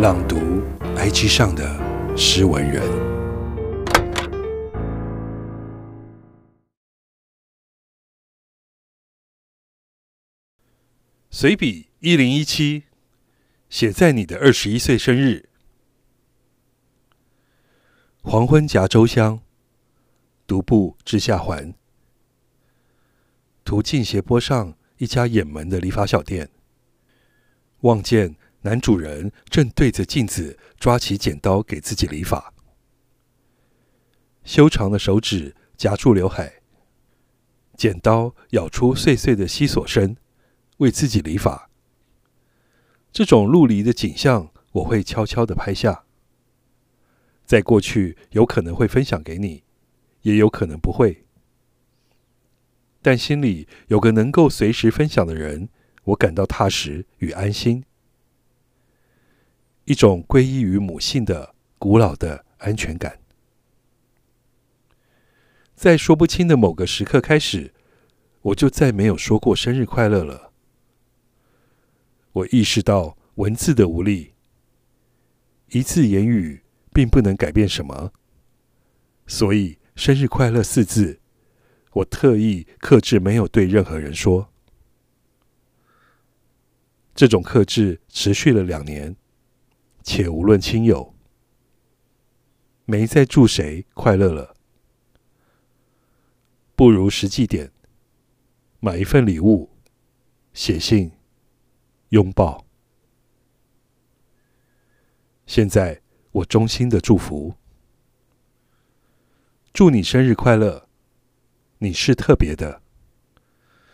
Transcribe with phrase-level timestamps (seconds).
[0.00, 0.62] 朗读
[0.96, 1.78] IG 上的
[2.16, 2.82] 诗文人，
[11.28, 12.84] 随笔一零一七，
[13.68, 15.50] 写在你的二十一岁生日。
[18.22, 19.42] 黄昏夹粥香，
[20.46, 21.74] 独步至下环，
[23.66, 26.48] 途径斜坡上一家掩门的理发小店，
[27.80, 32.52] 望见男主人正对着镜子抓起剪刀给自己理发，
[34.44, 36.60] 修长的手指夹住刘海，
[37.74, 40.16] 剪刀咬出碎碎的窸窣声，
[40.78, 41.70] 为自己理发。
[43.10, 46.04] 这种陆离的景象，我会悄悄地拍下。
[47.46, 49.64] 在过去，有可能会分享给你，
[50.22, 51.24] 也有可能不会。
[53.00, 55.70] 但心里有个能够随时分享的人，
[56.04, 57.82] 我感到踏实与安心。
[59.90, 63.18] 一种归依于母性的古老的安全感。
[65.74, 67.74] 在说不清的某个时刻开始，
[68.42, 70.52] 我就再没有说过生日快乐了。
[72.30, 74.34] 我意识到文字的无力，
[75.70, 76.62] 一字言语。
[76.92, 78.12] 并不能改变什么，
[79.24, 81.20] 所以“生日快乐”四字，
[81.92, 84.52] 我特意克制，没有对任何人说。
[87.14, 89.14] 这种克制持续了两年，
[90.02, 91.14] 且无论亲友，
[92.84, 94.54] 没再祝谁快乐了。
[96.74, 97.72] 不如实际点，
[98.80, 99.70] 买一份礼物，
[100.52, 101.12] 写信，
[102.10, 102.64] 拥抱。
[105.46, 106.02] 现在。
[106.32, 107.56] 我衷心的祝福，
[109.72, 110.88] 祝你生日快乐！
[111.78, 112.82] 你是特别的，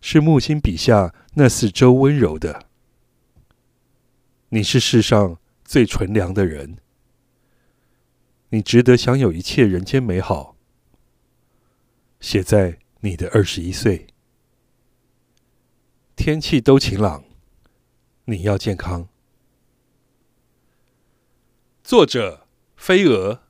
[0.00, 2.70] 是木星笔下那四周温柔的。
[4.48, 5.38] 你是世上
[5.72, 6.76] 最纯良的人，
[8.50, 10.54] 你值得享有一切人间美好。
[12.20, 14.08] 写在你的二十一岁，
[16.14, 17.24] 天气都晴朗，
[18.26, 19.08] 你要健康。
[21.82, 22.46] 作者：
[22.76, 23.40] 飞蛾。